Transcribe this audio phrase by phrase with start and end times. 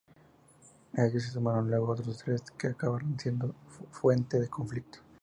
[0.97, 3.53] A ellos se sumarán luego otros tres que acabarán siendo
[3.91, 5.03] fuente de conflictos.